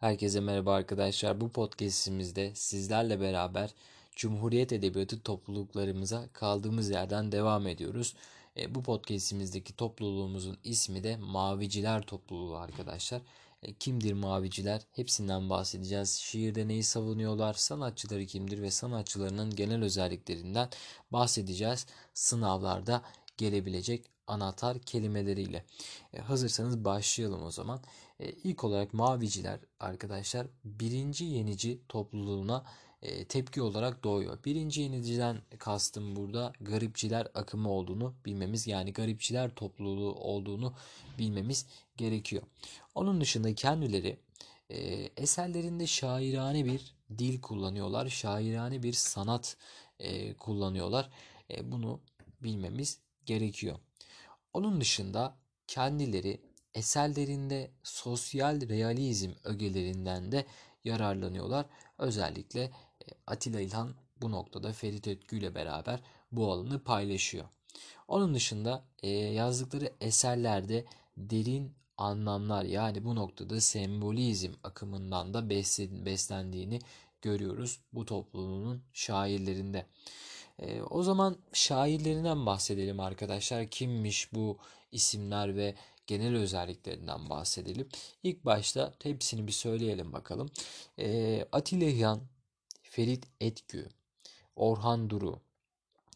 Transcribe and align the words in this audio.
Herkese 0.00 0.40
merhaba 0.40 0.74
arkadaşlar. 0.74 1.40
Bu 1.40 1.48
podcast'imizde 1.48 2.54
sizlerle 2.54 3.20
beraber 3.20 3.74
Cumhuriyet 4.16 4.72
Edebiyatı 4.72 5.20
topluluklarımıza 5.20 6.28
kaldığımız 6.32 6.90
yerden 6.90 7.32
devam 7.32 7.66
ediyoruz. 7.66 8.14
E, 8.56 8.74
bu 8.74 8.82
podcast'imizdeki 8.82 9.76
topluluğumuzun 9.76 10.58
ismi 10.64 11.04
de 11.04 11.16
Maviciler 11.16 12.02
Topluluğu 12.02 12.56
arkadaşlar. 12.56 13.22
E, 13.62 13.72
kimdir 13.72 14.12
Maviciler? 14.12 14.82
Hepsinden 14.92 15.50
bahsedeceğiz. 15.50 16.10
Şiirde 16.10 16.68
neyi 16.68 16.82
savunuyorlar? 16.82 17.54
Sanatçıları 17.54 18.26
kimdir 18.26 18.62
ve 18.62 18.70
sanatçılarının 18.70 19.56
genel 19.56 19.82
özelliklerinden 19.82 20.68
bahsedeceğiz. 21.12 21.86
Sınavlarda 22.14 23.02
gelebilecek 23.36 24.04
anahtar 24.26 24.78
kelimeleriyle. 24.78 25.64
E, 26.12 26.20
hazırsanız 26.20 26.84
başlayalım 26.84 27.42
o 27.42 27.50
zaman. 27.50 27.80
E, 28.20 28.30
ilk 28.30 28.64
olarak 28.64 28.94
Maviciler 28.94 29.60
arkadaşlar 29.80 30.46
birinci 30.64 31.24
yenici 31.24 31.80
topluluğuna 31.88 32.64
e, 33.02 33.24
tepki 33.24 33.62
olarak 33.62 34.04
doğuyor. 34.04 34.38
Birinci 34.44 34.80
yeniciden 34.80 35.38
kastım 35.58 36.16
burada 36.16 36.52
garipçiler 36.60 37.28
akımı 37.34 37.70
olduğunu 37.70 38.14
bilmemiz 38.24 38.66
yani 38.66 38.92
garipçiler 38.92 39.54
topluluğu 39.54 40.14
olduğunu 40.14 40.74
bilmemiz 41.18 41.66
gerekiyor. 41.96 42.42
Onun 42.94 43.20
dışında 43.20 43.54
kendileri 43.54 44.18
e, 44.70 44.78
eserlerinde 45.16 45.86
şairane 45.86 46.64
bir 46.64 46.94
dil 47.18 47.40
kullanıyorlar. 47.40 48.08
Şairane 48.08 48.82
bir 48.82 48.92
sanat 48.92 49.56
e, 49.98 50.34
kullanıyorlar. 50.34 51.10
E, 51.50 51.72
bunu 51.72 52.00
bilmemiz 52.42 52.98
gerekiyor. 53.26 53.78
Onun 54.52 54.80
dışında 54.80 55.36
kendileri 55.66 56.40
eserlerinde 56.76 57.70
sosyal 57.82 58.68
realizm 58.68 59.30
ögelerinden 59.44 60.32
de 60.32 60.46
yararlanıyorlar. 60.84 61.66
Özellikle 61.98 62.62
e, 62.62 62.72
Atilla 63.26 63.60
İlhan 63.60 63.94
bu 64.20 64.30
noktada 64.30 64.72
Ferit 64.72 65.08
Ötkü 65.08 65.38
ile 65.38 65.54
beraber 65.54 66.00
bu 66.32 66.52
alanı 66.52 66.84
paylaşıyor. 66.84 67.44
Onun 68.08 68.34
dışında 68.34 68.84
e, 69.02 69.08
yazdıkları 69.10 69.92
eserlerde 70.00 70.84
derin 71.16 71.72
anlamlar 71.98 72.64
yani 72.64 73.04
bu 73.04 73.14
noktada 73.14 73.60
sembolizm 73.60 74.52
akımından 74.64 75.34
da 75.34 75.50
beslendiğini 76.06 76.78
görüyoruz 77.22 77.80
bu 77.92 78.04
topluluğun 78.04 78.82
şairlerinde. 78.92 79.86
E, 80.58 80.82
o 80.82 81.02
zaman 81.02 81.36
şairlerinden 81.52 82.46
bahsedelim 82.46 83.00
arkadaşlar. 83.00 83.66
Kimmiş 83.66 84.32
bu 84.32 84.58
isimler 84.92 85.56
ve 85.56 85.74
genel 86.06 86.36
özelliklerinden 86.36 87.30
bahsedelim. 87.30 87.88
İlk 88.22 88.44
başta 88.44 88.94
hepsini 89.02 89.46
bir 89.46 89.52
söyleyelim 89.52 90.12
bakalım. 90.12 90.50
E, 90.98 91.44
Atilla 91.52 91.84
İlhan, 91.84 92.20
Ferit 92.82 93.24
Etkü, 93.40 93.88
Orhan 94.56 95.10
Duru, 95.10 95.40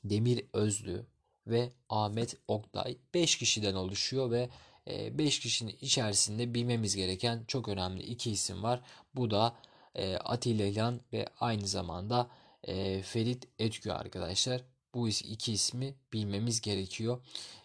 Demir 0.05 0.45
Özlü 0.53 1.07
ve 1.47 1.73
Ahmet 1.89 2.37
Oktay 2.49 2.99
5 3.15 3.39
kişiden 3.39 3.75
oluşuyor 3.75 4.31
ve 4.31 4.49
5 4.87 5.39
e, 5.39 5.41
kişinin 5.41 5.77
içerisinde 5.81 6.55
bilmemiz 6.55 6.97
gereken 6.97 7.45
çok 7.49 7.69
önemli 7.69 8.03
iki 8.03 8.31
isim 8.31 8.63
var. 8.63 8.81
Bu 9.15 9.31
da 9.31 9.57
e, 9.95 10.17
Atilla 10.17 10.65
İlhan 10.65 11.01
ve 11.13 11.27
aynı 11.41 11.67
zamanda 11.69 12.31
e, 12.65 13.03
Ferit 13.03 13.49
Etkü 13.59 13.91
arkadaşlar. 13.91 14.65
Bu 14.95 15.09
iki 15.09 15.53
ismi 15.53 15.95
bilmemiz 16.13 16.61
gerekiyor 16.61 17.21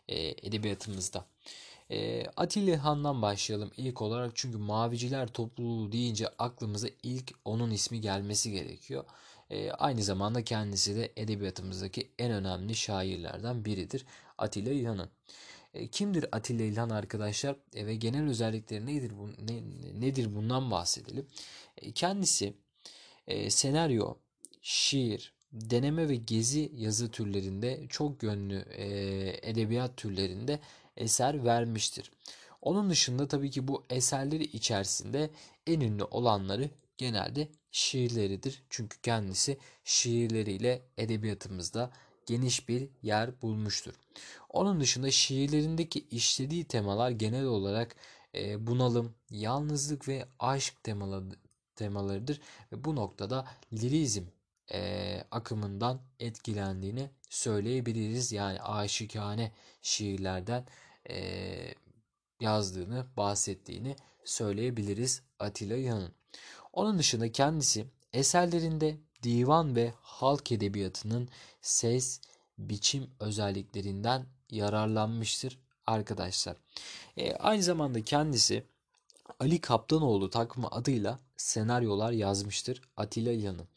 edebiyatımızda. 0.08 1.26
E, 1.92 2.26
Atilla 2.38 2.84
Han'dan 2.84 3.22
başlayalım 3.22 3.72
ilk 3.78 4.02
olarak 4.02 4.32
çünkü 4.36 4.58
Maviciler 4.58 5.28
topluluğu 5.28 5.92
deyince 5.92 6.28
aklımıza 6.28 6.88
ilk 7.04 7.32
onun 7.46 7.72
ismi 7.72 8.02
gelmesi 8.02 8.52
gerekiyor. 8.52 9.04
E, 9.50 9.72
aynı 9.72 10.04
zamanda 10.04 10.44
kendisi 10.44 10.96
de 10.96 11.12
edebiyatımızdaki 11.16 12.12
en 12.20 12.32
önemli 12.32 12.76
şairlerden 12.76 13.66
biridir 13.66 14.06
Atilla 14.38 14.72
İlhan'ın. 14.72 15.10
E, 15.74 15.88
kimdir 15.88 16.26
Atilla 16.32 16.64
İlhan 16.64 16.90
arkadaşlar 16.90 17.56
e, 17.76 17.86
ve 17.86 17.96
genel 17.96 18.30
özellikleri 18.30 18.86
nedir, 18.86 19.12
bu, 19.18 19.30
ne, 19.30 19.64
nedir 20.02 20.36
bundan 20.36 20.72
bahsedelim. 20.72 21.28
E, 21.78 21.92
kendisi 21.92 22.54
e, 23.28 23.50
senaryo, 23.50 24.16
şiir, 24.62 25.34
deneme 25.52 26.10
ve 26.10 26.16
gezi 26.16 26.72
yazı 26.76 27.12
türlerinde 27.12 27.86
çok 27.90 28.24
yönlü 28.24 28.60
e, 28.60 28.88
edebiyat 29.50 29.98
türlerinde 29.98 30.60
eser 30.98 31.46
vermiştir. 31.46 32.12
Onun 32.62 32.90
dışında 32.90 33.28
tabii 33.28 33.52
ki 33.52 33.68
bu 33.68 33.84
eserleri 33.90 34.44
içerisinde 34.44 35.30
en 35.68 35.80
ünlü 35.80 36.04
olanları 36.04 36.70
genelde 36.98 37.48
şiirleridir. 37.72 38.64
Çünkü 38.70 39.02
kendisi 39.02 39.58
şiirleriyle 39.84 40.82
edebiyatımızda 40.98 41.92
geniş 42.26 42.70
bir 42.70 42.90
yer 43.04 43.42
bulmuştur. 43.42 43.94
Onun 44.50 44.82
dışında 44.82 45.12
şiirlerindeki 45.12 46.00
işlediği 46.12 46.64
temalar 46.64 47.12
genel 47.12 47.46
olarak 47.46 47.96
e, 48.36 48.68
bunalım, 48.68 49.16
yalnızlık 49.30 50.08
ve 50.08 50.26
aşk 50.40 50.84
temaları, 50.84 51.26
temalarıdır 51.76 52.42
ve 52.72 52.84
bu 52.84 52.96
noktada 52.96 53.48
lirizm 53.74 54.24
e, 54.74 55.24
akımından 55.32 56.02
etkilendiğini 56.20 57.10
söyleyebiliriz. 57.30 58.32
Yani 58.32 58.62
aşikane 58.62 59.52
şiirlerden 59.82 60.66
e, 61.10 61.74
yazdığını, 62.40 63.06
bahsettiğini 63.18 63.96
söyleyebiliriz 64.24 65.22
Atilla 65.40 65.76
İlhan'ın. 65.76 66.12
Onun 66.74 67.00
dışında 67.00 67.32
kendisi 67.32 67.86
eserlerinde 68.14 68.98
divan 69.24 69.76
ve 69.76 69.94
halk 70.02 70.52
edebiyatının 70.52 71.30
ses, 71.62 72.22
biçim 72.58 73.10
özelliklerinden 73.20 74.26
yararlanmıştır 74.50 75.60
arkadaşlar. 75.88 76.58
E, 77.18 77.34
aynı 77.36 77.64
zamanda 77.64 78.04
kendisi 78.04 78.64
Ali 79.40 79.62
Kaptanoğlu 79.62 80.30
takma 80.30 80.68
adıyla 80.72 81.20
senaryolar 81.38 82.12
yazmıştır 82.12 82.82
Atilla 82.98 83.32
İlhan'ın. 83.32 83.68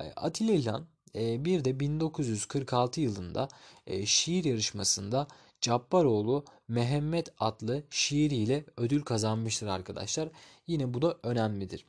E, 0.00 0.04
Atilla 0.04 0.52
İlhan 0.52 0.86
e, 1.14 1.44
bir 1.44 1.64
de 1.64 1.80
1946 1.80 3.00
yılında 3.00 3.48
e, 3.86 4.06
şiir 4.06 4.44
yarışmasında 4.44 5.26
Cabbaroğlu 5.60 6.44
Mehmet 6.68 7.28
adlı 7.38 7.82
şiiriyle 7.90 8.64
ödül 8.76 9.02
kazanmıştır 9.02 9.66
arkadaşlar. 9.66 10.28
Yine 10.66 10.94
bu 10.94 11.02
da 11.02 11.18
önemlidir. 11.22 11.86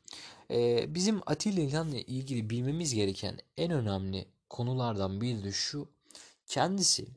Ee, 0.51 0.95
bizim 0.95 1.22
Atilla 1.25 1.62
İlhan'la 1.62 1.97
ilgili 1.97 2.50
bilmemiz 2.50 2.94
gereken 2.94 3.38
en 3.57 3.72
önemli 3.72 4.25
konulardan 4.50 5.22
biri 5.22 5.44
de 5.44 5.51
şu. 5.51 5.88
Kendisi 6.47 7.07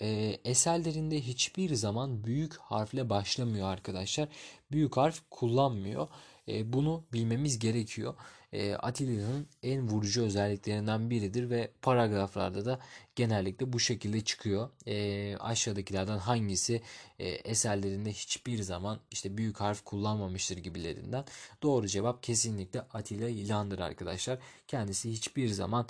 e, 0.00 0.36
eserlerinde 0.44 1.20
hiçbir 1.20 1.74
zaman 1.74 2.24
büyük 2.24 2.56
harfle 2.56 3.10
başlamıyor 3.10 3.68
arkadaşlar. 3.68 4.28
Büyük 4.72 4.96
harf 4.96 5.22
kullanmıyor. 5.30 6.08
E, 6.50 6.72
bunu 6.72 7.04
bilmemiz 7.12 7.58
gerekiyor. 7.58 8.14
E, 8.52 8.74
Atilla'nın 8.74 9.46
en 9.62 9.88
vurucu 9.88 10.22
özelliklerinden 10.22 11.10
biridir 11.10 11.50
ve 11.50 11.70
paragraflarda 11.82 12.64
da 12.64 12.80
genellikle 13.16 13.72
bu 13.72 13.80
şekilde 13.80 14.20
çıkıyor. 14.20 14.70
E, 14.86 15.36
aşağıdakilerden 15.36 16.18
hangisi 16.18 16.82
e, 17.18 17.28
eserlerinde 17.28 18.12
hiçbir 18.12 18.62
zaman 18.62 19.00
işte 19.10 19.36
büyük 19.36 19.60
harf 19.60 19.84
kullanmamıştır 19.84 20.56
gibilerinden. 20.56 21.24
Doğru 21.62 21.86
cevap 21.86 22.22
kesinlikle 22.22 22.80
Atilla 22.80 23.28
İlhan'dır 23.28 23.78
arkadaşlar. 23.78 24.38
Kendisi 24.68 25.10
hiçbir 25.10 25.48
zaman 25.48 25.86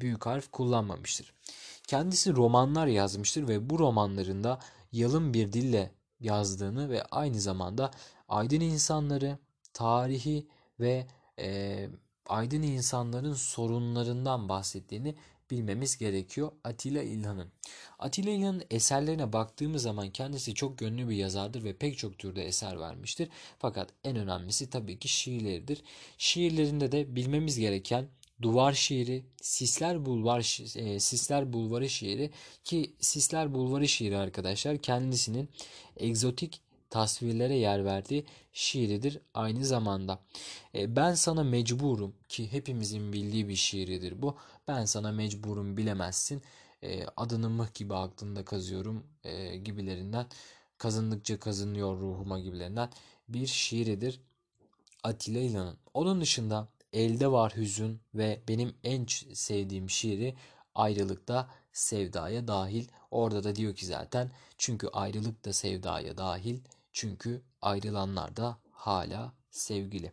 büyük 0.00 0.26
harf 0.26 0.50
kullanmamıştır. 0.52 1.34
Kendisi 1.86 2.32
romanlar 2.36 2.86
yazmıştır 2.86 3.48
ve 3.48 3.70
bu 3.70 3.78
romanlarında 3.78 4.58
yalın 4.92 5.34
bir 5.34 5.52
dille 5.52 5.90
yazdığını 6.20 6.90
ve 6.90 7.02
aynı 7.02 7.40
zamanda 7.40 7.90
aydın 8.34 8.60
insanları, 8.60 9.38
tarihi 9.72 10.46
ve 10.80 11.06
e, 11.38 11.88
aydın 12.26 12.62
insanların 12.62 13.34
sorunlarından 13.34 14.48
bahsettiğini 14.48 15.14
bilmemiz 15.50 15.98
gerekiyor 15.98 16.52
Atilla 16.64 17.02
İlhan'ın. 17.02 17.52
Atilla 17.98 18.30
İlhan'ın 18.30 18.62
eserlerine 18.70 19.32
baktığımız 19.32 19.82
zaman 19.82 20.10
kendisi 20.10 20.54
çok 20.54 20.78
gönlü 20.78 21.08
bir 21.08 21.16
yazardır 21.16 21.64
ve 21.64 21.76
pek 21.76 21.98
çok 21.98 22.18
türde 22.18 22.44
eser 22.44 22.80
vermiştir. 22.80 23.28
Fakat 23.58 23.88
en 24.04 24.16
önemlisi 24.16 24.70
tabii 24.70 24.98
ki 24.98 25.08
şiirleridir. 25.08 25.82
Şiirlerinde 26.18 26.92
de 26.92 27.16
bilmemiz 27.16 27.58
gereken 27.58 28.08
Duvar 28.42 28.72
şiiri, 28.72 29.24
Sisler 29.42 30.06
Bulvar 30.06 30.60
e, 30.76 31.00
Sisler 31.00 31.52
Bulvarı 31.52 31.88
şiiri 31.88 32.30
ki 32.64 32.94
Sisler 33.00 33.54
Bulvarı 33.54 33.88
şiiri 33.88 34.16
arkadaşlar 34.16 34.78
kendisinin 34.78 35.48
egzotik 35.96 36.63
tasvirlere 36.94 37.54
yer 37.54 37.84
verdiği 37.84 38.24
şiiridir 38.52 39.20
aynı 39.34 39.64
zamanda. 39.64 40.18
E, 40.74 40.96
ben 40.96 41.14
sana 41.14 41.44
mecburum 41.44 42.14
ki 42.28 42.52
hepimizin 42.52 43.12
bildiği 43.12 43.48
bir 43.48 43.56
şiiridir 43.56 44.22
bu. 44.22 44.36
Ben 44.68 44.84
sana 44.84 45.12
mecburum 45.12 45.76
bilemezsin. 45.76 46.42
E, 46.82 47.06
adını 47.16 47.50
mıh 47.50 47.74
gibi 47.74 47.94
aklında 47.94 48.44
kazıyorum 48.44 49.06
e, 49.24 49.56
gibilerinden 49.56 50.26
kazındıkça 50.78 51.40
kazınıyor 51.40 52.00
ruhuma 52.00 52.40
gibilerinden 52.40 52.88
bir 53.28 53.46
şiiridir 53.46 54.20
Atilla 55.02 55.40
İlhan'ın. 55.40 55.76
Onun 55.94 56.20
dışında 56.20 56.68
Elde 56.92 57.32
Var 57.32 57.56
Hüzün 57.56 58.00
ve 58.14 58.40
benim 58.48 58.74
en 58.84 59.06
sevdiğim 59.32 59.90
şiiri 59.90 60.34
Ayrılıkta 60.74 61.50
Sevdaya 61.72 62.48
Dahil. 62.48 62.88
Orada 63.10 63.44
da 63.44 63.56
diyor 63.56 63.74
ki 63.74 63.86
zaten 63.86 64.30
çünkü 64.58 64.88
ayrılık 64.88 65.44
da 65.44 65.52
sevdaya 65.52 66.16
dahil 66.16 66.60
çünkü 66.94 67.42
ayrılanlar 67.62 68.36
da 68.36 68.58
hala 68.70 69.32
sevgili. 69.50 70.12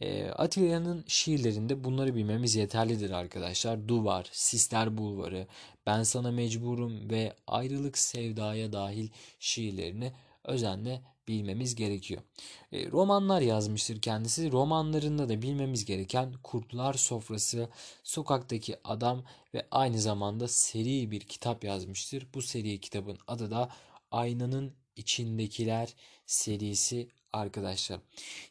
E, 0.00 0.28
Atilla'nın 0.30 1.04
şiirlerinde 1.06 1.84
bunları 1.84 2.14
bilmemiz 2.14 2.56
yeterlidir 2.56 3.10
arkadaşlar. 3.10 3.88
Duvar, 3.88 4.28
Sisler 4.32 4.98
Bulvarı, 4.98 5.46
Ben 5.86 6.02
Sana 6.02 6.30
Mecburum 6.30 7.10
ve 7.10 7.36
Ayrılık 7.46 7.98
Sevdaya 7.98 8.72
dahil 8.72 9.08
şiirlerini 9.38 10.12
özenle 10.44 11.02
bilmemiz 11.28 11.74
gerekiyor. 11.74 12.22
E, 12.72 12.90
romanlar 12.90 13.40
yazmıştır 13.40 14.00
kendisi. 14.00 14.52
Romanlarında 14.52 15.28
da 15.28 15.42
bilmemiz 15.42 15.84
gereken 15.84 16.34
Kurtlar 16.42 16.94
Sofrası, 16.94 17.68
Sokaktaki 18.02 18.76
Adam 18.84 19.24
ve 19.54 19.66
aynı 19.70 20.00
zamanda 20.00 20.48
seri 20.48 21.10
bir 21.10 21.20
kitap 21.20 21.64
yazmıştır. 21.64 22.26
Bu 22.34 22.42
seri 22.42 22.80
kitabın 22.80 23.18
adı 23.26 23.50
da 23.50 23.68
Aynanın 24.10 24.72
İçindekiler 24.98 25.94
serisi 26.26 27.08
arkadaşlar. 27.32 28.00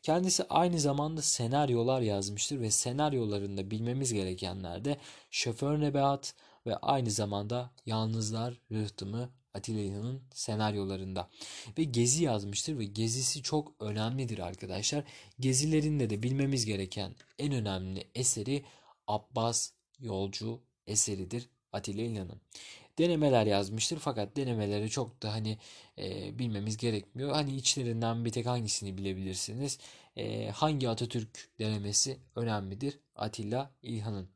Kendisi 0.03 0.43
aynı 0.49 0.79
zamanda 0.79 1.21
senaryolar 1.21 2.01
yazmıştır 2.01 2.59
ve 2.59 2.71
senaryolarında 2.71 3.71
bilmemiz 3.71 4.13
gerekenler 4.13 4.85
de 4.85 4.97
Şoför 5.31 5.81
Nebahat 5.81 6.33
ve 6.65 6.77
aynı 6.77 7.11
zamanda 7.11 7.71
Yalnızlar 7.85 8.53
Rıhtımı 8.71 9.29
Atilla 9.53 9.79
İlhan'ın 9.79 10.21
senaryolarında. 10.33 11.29
Ve 11.77 11.83
Gezi 11.83 12.23
yazmıştır 12.23 12.79
ve 12.79 12.85
Gezisi 12.85 13.41
çok 13.41 13.73
önemlidir 13.79 14.39
arkadaşlar. 14.39 15.03
Gezilerinde 15.39 16.09
de 16.09 16.23
bilmemiz 16.23 16.65
gereken 16.65 17.15
en 17.39 17.53
önemli 17.53 18.07
eseri 18.15 18.65
Abbas 19.07 19.71
Yolcu 19.99 20.61
eseridir 20.87 21.49
Atilla 21.77 22.01
İlhan'ın. 22.01 22.41
Denemeler 22.97 23.45
yazmıştır 23.45 23.99
fakat 23.99 24.35
denemeleri 24.35 24.89
çok 24.89 25.23
da 25.23 25.33
hani 25.33 25.57
e, 25.97 26.39
bilmemiz 26.39 26.77
gerekmiyor. 26.77 27.31
Hani 27.31 27.55
içlerinden 27.55 28.25
bir 28.25 28.31
tek 28.31 28.45
hangisini 28.45 28.97
bilebilirsiniz. 28.97 29.79
E, 30.15 30.49
hangi 30.49 30.89
Atatürk 30.89 31.49
denemesi 31.59 32.17
önemlidir 32.35 32.99
Atilla 33.15 33.71
İlhan'ın. 33.81 34.29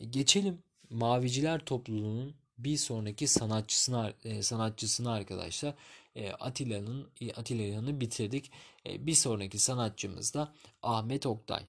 E, 0.00 0.04
geçelim 0.04 0.62
Maviciler 0.90 1.64
topluluğunun 1.64 2.34
bir 2.58 2.76
sonraki 2.76 3.26
sanatçısına 3.28 4.12
e, 4.24 4.42
sanatçısına 4.42 5.12
arkadaşlar 5.12 5.74
e, 6.14 6.30
Atilla'nın 6.32 7.10
Atilla'nı 7.36 8.00
bitirdik. 8.00 8.50
E, 8.86 9.06
bir 9.06 9.14
sonraki 9.14 9.58
sanatçımız 9.58 10.34
da 10.34 10.54
Ahmet 10.82 11.26
Oktay. 11.26 11.66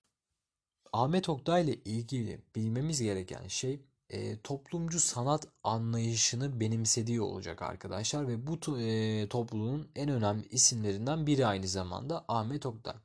Ahmet 0.94 1.30
Oktay 1.30 1.64
ile 1.64 1.76
ilgili 1.76 2.42
bilmemiz 2.56 3.02
gereken 3.02 3.48
şey 3.48 3.80
e, 4.14 4.38
toplumcu 4.42 5.00
sanat 5.00 5.48
anlayışını 5.64 6.60
benimsediği 6.60 7.22
olacak 7.22 7.62
arkadaşlar 7.62 8.28
ve 8.28 8.48
bu 8.48 8.80
e, 8.80 9.28
topluluğun 9.30 9.90
en 9.96 10.10
önemli 10.10 10.48
isimlerinden 10.48 11.28
biri 11.28 11.46
aynı 11.46 11.68
zamanda 11.68 12.26
Ahmet 12.28 12.66
Oktay. 12.66 12.96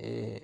E, 0.00 0.40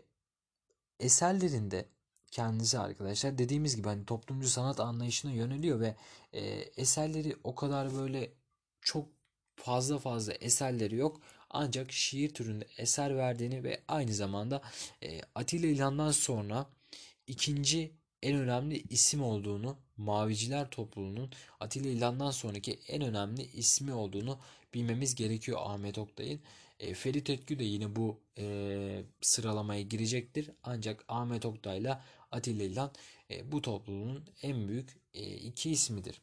eserlerinde 1.01 1.89
kendisi 2.31 2.79
arkadaşlar 2.79 3.39
dediğimiz 3.39 3.77
gibi 3.77 3.89
hani 3.89 4.07
toplumcu 4.07 4.49
sanat 4.49 4.81
anlayışına 4.81 5.33
yöneliyor 5.33 5.81
ve 5.81 5.97
e, 6.33 6.41
eserleri 6.77 7.37
o 7.45 7.55
kadar 7.55 7.95
böyle 7.95 8.33
çok 8.81 9.09
fazla 9.57 9.99
fazla 9.99 10.33
eserleri 10.33 10.97
yok. 10.97 11.21
Ancak 11.51 11.93
şiir 11.93 12.35
türünde 12.35 12.67
eser 12.77 13.17
verdiğini 13.17 13.65
ve 13.65 13.81
aynı 13.89 14.15
zamanda 14.15 14.63
e, 15.03 15.21
Atilla 15.35 15.67
İlhan'dan 15.67 16.11
sonra 16.11 16.67
ikinci 17.27 17.98
en 18.23 18.37
önemli 18.37 18.83
isim 18.91 19.23
olduğunu, 19.23 19.77
Maviciler 19.97 20.71
topluluğunun 20.71 21.31
Atilla 21.61 21.89
İlhan'dan 21.89 22.31
sonraki 22.31 22.81
en 22.89 23.03
önemli 23.03 23.43
ismi 23.43 23.93
olduğunu 23.93 24.39
bilmemiz 24.75 25.15
gerekiyor 25.15 25.59
Ahmet 25.63 25.99
Oktay'ın. 25.99 26.41
E, 26.81 26.95
Ferit 26.95 27.31
Ötkü 27.31 27.59
de 27.59 27.65
yine 27.65 27.97
bu 27.97 28.21
e, 28.39 29.03
sıralamaya 29.21 29.83
girecektir. 29.83 30.51
Ancak 30.63 31.05
Ahmet 31.09 31.47
Oktay'la 31.47 32.05
Atilla 32.33 32.65
İlhan 32.65 32.93
e, 33.31 33.53
bu 33.53 33.63
topluluğun 33.63 34.25
en 34.43 34.69
büyük 34.69 35.01
e, 35.15 35.35
iki 35.35 35.71
ismidir. 35.71 36.21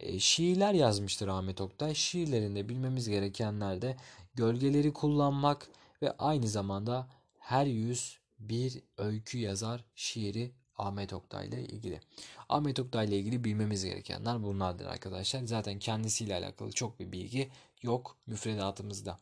E, 0.00 0.18
şiirler 0.18 0.74
yazmıştır 0.74 1.28
Ahmet 1.28 1.60
Oktay. 1.60 1.94
Şiirlerinde 1.94 2.68
bilmemiz 2.68 3.08
gerekenler 3.08 3.82
de 3.82 3.96
gölgeleri 4.34 4.92
kullanmak 4.92 5.70
ve 6.02 6.12
aynı 6.12 6.48
zamanda 6.48 7.08
her 7.38 7.66
yüz 7.66 8.18
bir 8.38 8.82
öykü 8.98 9.38
yazar 9.38 9.84
şiiri 9.94 10.52
Ahmet 10.78 11.12
Oktay 11.12 11.48
ile 11.48 11.62
ilgili. 11.62 12.00
Ahmet 12.48 12.80
Oktay 12.80 13.06
ile 13.06 13.18
ilgili 13.18 13.44
bilmemiz 13.44 13.84
gerekenler 13.84 14.42
bunlardır 14.42 14.86
arkadaşlar. 14.86 15.44
Zaten 15.44 15.78
kendisiyle 15.78 16.34
alakalı 16.34 16.72
çok 16.72 17.00
bir 17.00 17.12
bilgi 17.12 17.50
yok 17.82 18.16
müfredatımızda. 18.26 19.18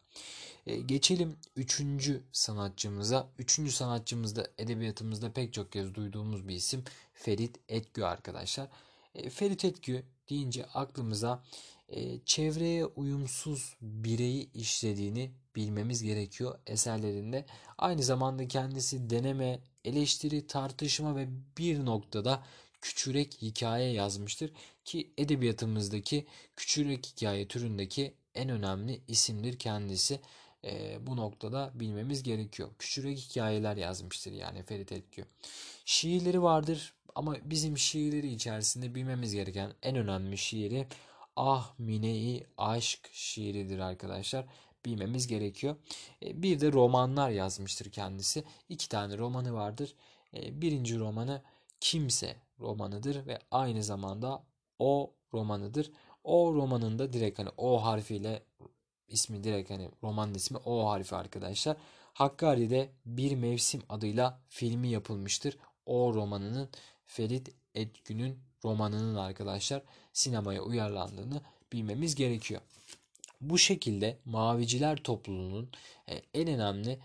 E, 0.66 0.76
geçelim 0.76 1.36
üçüncü 1.56 2.22
sanatçımıza. 2.32 3.28
Üçüncü 3.38 3.72
sanatçımız 3.72 4.36
da 4.36 4.46
edebiyatımızda 4.58 5.32
pek 5.32 5.52
çok 5.52 5.72
kez 5.72 5.94
duyduğumuz 5.94 6.48
bir 6.48 6.54
isim 6.54 6.84
Ferit 7.14 7.56
Etgü 7.68 8.02
arkadaşlar. 8.02 8.68
E, 9.14 9.30
Ferit 9.30 9.64
Etgü 9.64 10.02
deyince 10.30 10.66
aklımıza 10.66 11.42
e, 11.88 12.20
çevreye 12.24 12.86
uyumsuz 12.86 13.76
bireyi 13.80 14.52
işlediğini 14.52 15.30
bilmemiz 15.56 16.02
gerekiyor 16.02 16.58
eserlerinde. 16.66 17.46
Aynı 17.78 18.02
zamanda 18.02 18.48
kendisi 18.48 19.10
deneme, 19.10 19.60
eleştiri, 19.86 20.46
tartışma 20.46 21.16
ve 21.16 21.28
bir 21.58 21.84
noktada 21.84 22.42
küçürek 22.80 23.42
hikaye 23.42 23.92
yazmıştır 23.92 24.52
ki 24.84 25.10
edebiyatımızdaki 25.18 26.26
küçürek 26.56 27.06
hikaye 27.06 27.48
türündeki 27.48 28.14
en 28.34 28.48
önemli 28.48 29.00
isimdir 29.08 29.58
kendisi. 29.58 30.20
E, 30.64 30.98
bu 31.06 31.16
noktada 31.16 31.70
bilmemiz 31.74 32.22
gerekiyor. 32.22 32.68
Küçürek 32.78 33.18
hikayeler 33.18 33.76
yazmıştır 33.76 34.32
yani 34.32 34.62
Ferit 34.62 34.92
Etkü. 34.92 35.24
Şiirleri 35.84 36.42
vardır 36.42 36.94
ama 37.14 37.36
bizim 37.44 37.78
şiirleri 37.78 38.32
içerisinde 38.32 38.94
bilmemiz 38.94 39.34
gereken 39.34 39.72
en 39.82 39.96
önemli 39.96 40.38
şiiri 40.38 40.86
Ah 41.36 41.78
Mine'yi 41.78 42.46
Aşk 42.58 43.10
şiiridir 43.12 43.78
arkadaşlar. 43.78 44.46
Bilmemiz 44.86 45.26
gerekiyor. 45.26 45.76
E, 46.22 46.42
bir 46.42 46.60
de 46.60 46.72
romanlar 46.72 47.30
yazmıştır 47.30 47.90
kendisi. 47.90 48.44
İki 48.68 48.88
tane 48.88 49.18
romanı 49.18 49.54
vardır. 49.54 49.94
E, 50.34 50.60
birinci 50.60 50.98
romanı 50.98 51.42
Kimse 51.80 52.36
romanıdır 52.60 53.26
ve 53.26 53.38
aynı 53.50 53.82
zamanda 53.82 54.44
O 54.78 55.14
romanıdır. 55.34 55.92
O 56.24 56.54
romanında 56.54 57.12
direkt 57.12 57.38
hani 57.38 57.48
O 57.56 57.84
harfiyle 57.84 58.42
ismi 59.08 59.44
direkt 59.44 59.70
hani 59.70 59.90
romanın 60.02 60.34
ismi 60.34 60.58
O 60.58 60.88
harfi 60.88 61.16
arkadaşlar. 61.16 61.76
Hakkari'de 62.14 62.90
Bir 63.06 63.36
Mevsim 63.36 63.82
adıyla 63.88 64.40
filmi 64.48 64.88
yapılmıştır. 64.88 65.58
O 65.86 66.14
romanının 66.14 66.68
Ferit 67.06 67.50
Etgün'ün 67.74 68.38
romanının 68.64 69.14
arkadaşlar 69.14 69.82
sinemaya 70.12 70.62
uyarlandığını 70.62 71.40
bilmemiz 71.72 72.14
gerekiyor. 72.14 72.60
Bu 73.40 73.58
şekilde 73.58 74.18
Maviciler 74.24 74.96
topluluğunun 74.96 75.70
e, 76.08 76.22
en 76.34 76.48
önemli 76.48 76.98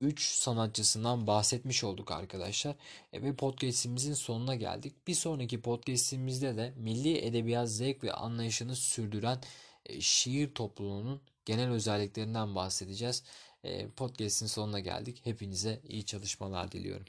3 0.00 0.20
e, 0.20 0.34
sanatçısından 0.34 1.26
bahsetmiş 1.26 1.84
olduk 1.84 2.10
arkadaşlar. 2.10 2.76
E, 3.12 3.22
ve 3.22 3.36
podcastimizin 3.36 4.14
sonuna 4.14 4.54
geldik. 4.54 5.06
Bir 5.06 5.14
sonraki 5.14 5.60
podcastimizde 5.60 6.56
de 6.56 6.72
milli 6.76 7.18
edebiyat 7.18 7.68
zevk 7.70 8.04
ve 8.04 8.12
anlayışını 8.12 8.76
sürdüren 8.76 9.38
şiir 10.00 10.54
topluluğunun 10.54 11.20
genel 11.44 11.70
özelliklerinden 11.70 12.54
bahsedeceğiz. 12.54 13.22
Podcast'in 13.96 14.46
sonuna 14.46 14.80
geldik. 14.80 15.20
Hepinize 15.24 15.80
iyi 15.88 16.04
çalışmalar 16.04 16.72
diliyorum. 16.72 17.06